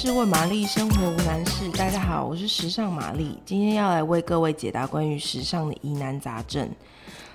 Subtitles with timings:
[0.00, 1.68] 是问玛丽，生活无难事。
[1.72, 6.70] 大家好，我是时尚玛丽，今天要来为各位解答关于时尚的疑难杂症。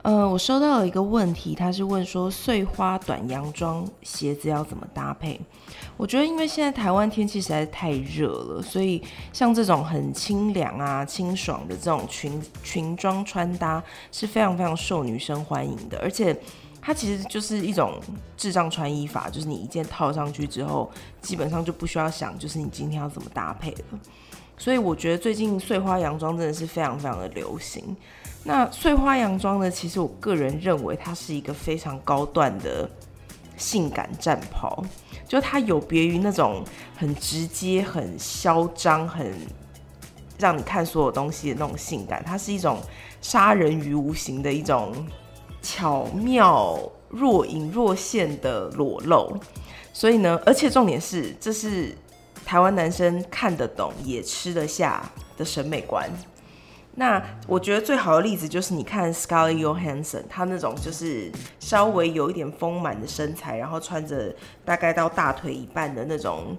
[0.00, 5.38] 呃，我收到了一个问题，他是问说碎花短洋装鞋子要怎么搭配？
[5.98, 9.02] 我觉得因为现在台湾天气实在是太热了，所以
[9.34, 16.34] 像这种很清凉啊、清爽的这种裙裙装穿搭是非常非常受女生欢迎的，而且。
[16.86, 18.00] 它其实就是一种
[18.36, 20.88] 智障穿衣法，就是你一件套上去之后，
[21.20, 23.98] 基本上就不需要想，就是你今天要怎么搭配了。
[24.56, 27.84] 所以我觉得最近碎花洋装真的是非常非常的流行。
[28.44, 32.88] 那碎花洋装呢，其实我个人认为它是一个非常高段的
[33.56, 34.80] 性感战袍，
[35.26, 36.62] 就它有别于那种
[36.96, 39.34] 很直接、很嚣张、很
[40.38, 42.78] 让你看所有东西的那种性感，它是一种
[43.20, 44.94] 杀人于无形的一种。
[45.68, 49.36] 巧妙若隐若现的裸露，
[49.92, 51.92] 所以呢，而且重点是，这是
[52.44, 55.02] 台湾男生看得懂也吃得下
[55.36, 56.08] 的审美观。
[56.94, 64.32] 那我觉得最好的例子就是你看 Scarlett Johansson，他那种就是稍微有一点丰满的身材，然后穿着
[64.64, 66.56] 大概到大腿一半的那种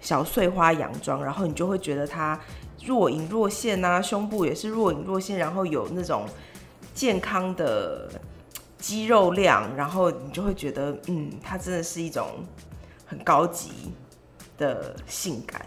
[0.00, 2.38] 小碎花洋装，然后你就会觉得他
[2.84, 6.24] 若隐若现啊，胸部也是若隐若现，然后有那种
[6.94, 8.08] 健康的。
[8.86, 12.44] 肌肉量，然后你就会觉得，嗯，它真的是一种
[13.06, 13.70] 很高级
[14.58, 15.64] 的性感。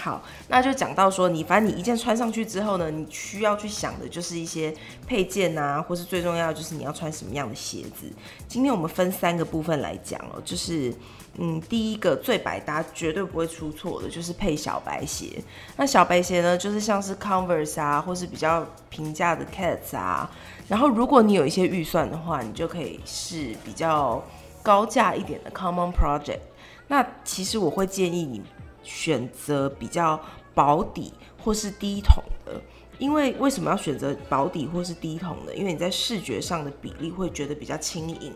[0.00, 4.72] 好，那就讲到说，你反正你一件穿上去之后呢，你需要去想的就是一些
[5.08, 8.08] 配件啊，或是最重要的就是你要穿什么样的鞋子。
[8.46, 10.94] 今天我们分三个部分来讲哦，就是，
[11.36, 15.42] 嗯，第一个最百搭，绝对不会出错的，就是配小白鞋。
[15.76, 20.30] 那小白鞋呢，就是像是 Converse 啊，或是比较平价的 Cats 啊。
[20.68, 24.22] 然后，如果你有一些预算的话，你就可以试比较
[24.62, 26.38] 高价一点的 Common Project。
[26.86, 28.40] 那其实我会建议你
[28.88, 30.18] 选择比较
[30.54, 31.12] 薄底
[31.44, 32.58] 或是低筒的，
[32.98, 35.54] 因为为什么要选择薄底或是低筒的？
[35.54, 38.32] 因为你在视觉上的比例会觉得比较轻盈。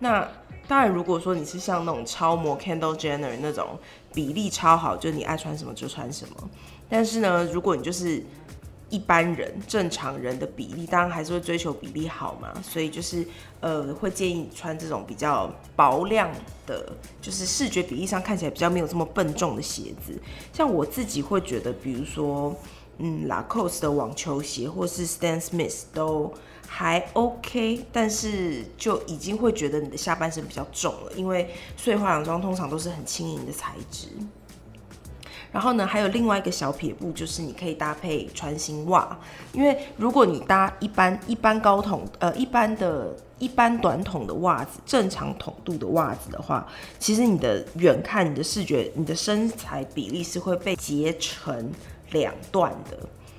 [0.00, 0.28] 那
[0.66, 3.78] 当然，如果说你是像那种超模 Kendall Jenner 那种
[4.12, 6.50] 比例超好，就你爱穿什么就穿什么。
[6.88, 8.22] 但是呢，如果你就是
[8.90, 13.24] 一般人正常人的比例，当然还是会追求比例好嘛，所以就是
[13.60, 16.28] 呃，会建议你穿这种比较薄亮
[16.66, 20.20] 的，就是视觉比例上看起来比较没有这么笨重的鞋子。
[20.52, 22.54] 像我自己会觉得，比如说
[22.98, 26.32] 嗯，Lacoste 的网球鞋或是 Stan Smith 都
[26.66, 34.08] 还 OK，但是就已经会觉得你的下半身比较重了，因为碎花洋装通常都是很轻盈的材质。
[35.52, 39.18] 然后呢，还有另外一个小撇步，就是你可以搭配穿心袜，
[39.52, 46.66] 因为如果你搭一般一般高筒呃一般的一般短筒的袜子，正常筒度的袜子的话，
[46.98, 51.70] 其实你的远看你的视觉你的身材比例是会被截成
[52.12, 52.96] 两段的，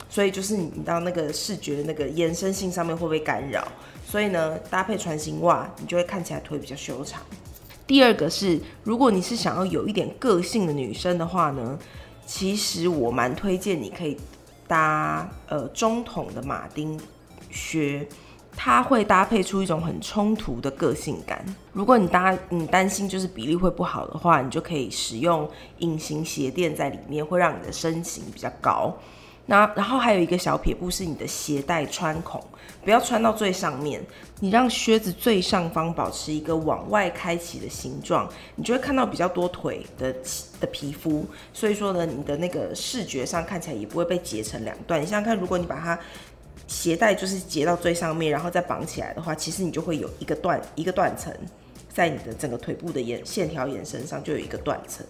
[0.09, 3.67] 所以就是你到那个视觉那个延伸性上面会被干扰，
[4.05, 7.21] 所以呢，搭配船型袜，你就会看起来腿比较修长。
[7.87, 11.79] 第二个是，如果你是想要有一点个性的女生的话呢，
[12.25, 14.17] 其实我蛮推荐你可以
[14.67, 16.99] 搭呃中筒的马丁
[17.49, 18.05] 靴，
[18.59, 21.45] 它会搭配出一种很冲突的个性感。
[21.71, 25.47] 如果你搭你担心就是比例会不好的话，你就可以使用
[25.77, 28.97] 隐形鞋垫在里面，会让你的身形比较高。
[29.45, 32.43] 那然后还有一个小撇步是你的鞋带穿孔，
[32.83, 34.03] 不要穿到最上面，
[34.41, 40.13] 你让靴子最上方保持一个往外开启的形状，你就会看到比较多腿的
[40.59, 44.99] 的皮肤，所以说呢，你的那个视觉上看起来也不会被截成两段。
[45.01, 45.97] 你想想看，如果你把它
[46.67, 51.33] 鞋带就是截到最上面，然后再绑起来的话，其实你就会有一个断一个断层，
[51.91, 55.05] 在你的整个腿部的延线条延伸上就有一个断层。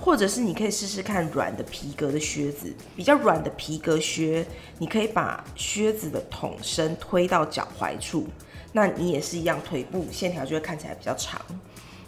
[0.00, 4.46] 或者是你可以试试看软的皮革的靴子，比较软的皮革靴，
[4.78, 8.24] 你可以把靴子的筒身推到脚踝处，
[8.72, 11.40] 那你也是一样，腿部线条就会看起来比较长。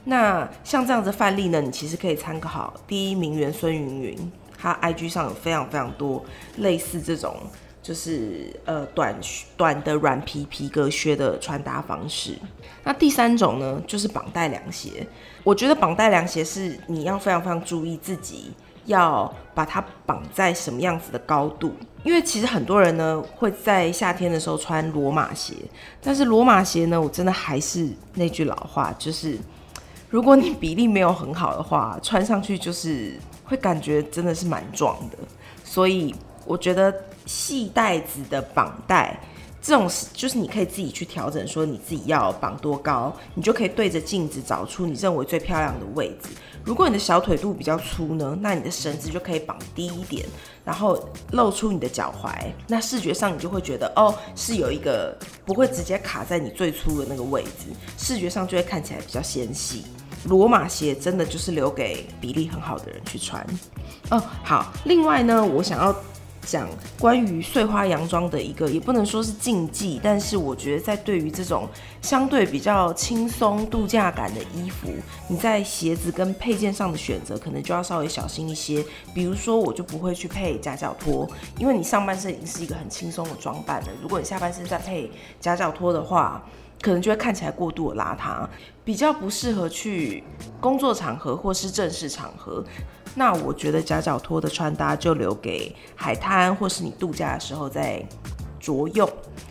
[0.05, 6.25] 那像这样子范例呢，你其实可以参考第一名媛孙芸芸，她 IG 上有非常非常多
[6.59, 7.37] 类似这种。
[7.83, 9.19] 就是呃短
[9.57, 12.37] 短的软皮皮革靴的穿搭方式。
[12.85, 15.07] 那第三种呢，就是绑带凉鞋。
[15.43, 18.53] 我觉得绑带凉鞋是你要非常非常注意自己
[18.87, 21.75] 要把它绑在什么样子的高度，
[22.05, 25.55] 因为其实很多人呢会在夏天的时候穿罗马鞋，
[26.03, 29.39] 但是罗马鞋呢，我真的还是那句老话，就是
[30.09, 35.19] 如果你比例没有很好的话，穿上去就是会感觉真的是蛮壮的，
[35.65, 36.15] 所以。
[36.45, 36.95] 我觉得
[37.27, 39.19] 细带子的绑带
[39.63, 46.31] 这种是就是你可以自己去调整，说你自己要绑多高，你就可以对着镜子找出你认为最漂亮的位置。
[46.65, 50.27] 如果你的小腿肚比较粗呢，那你的绳子就可以绑低一点，
[50.65, 50.99] 然后
[51.33, 52.33] 露出你的脚踝，
[52.67, 55.15] 那视觉上你就会觉得哦，是有一个
[55.45, 57.67] 不会直接卡在你最粗的那个位置，
[57.99, 59.85] 视觉上就会看起来比较纤细。
[60.25, 63.47] 罗马鞋真的就是留给比例很好的人去穿。
[64.11, 65.95] 哦，好，另外呢，我想要。
[66.51, 66.69] 讲
[66.99, 71.69] 关于碎花洋装的一个，也不能说是禁忌，但是我觉得在对于这种
[72.03, 74.89] 相对比较轻松度假感的衣服，
[75.29, 78.85] 你在鞋子跟配件上的选择，可能就要稍微小心一些。
[79.15, 85.09] 比如说，我就不会去配夹脚拖，因为你上半身已经是一个很轻松的装扮了，如果你下半身再配
[85.39, 86.45] 夹脚拖的话，
[86.83, 88.49] 可能就会看起来过度的邋遢，
[88.85, 90.25] 比较不适合去
[90.61, 92.65] 工作场合或是正式场合。
[93.15, 98.03] 那我觉得夹脚拖的穿搭就留给海滩或是你度假的时候再
[98.59, 99.09] 着用。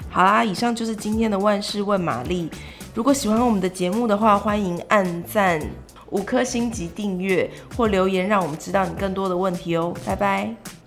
[0.09, 2.49] 好啦，以上就是今天的万事问玛丽。
[2.95, 5.61] 如果喜欢我们的节目的话，欢迎按赞、
[6.09, 9.93] 五颗星级订阅或留言，让我们知道你更多的问题哦。
[10.05, 10.78] 拜拜。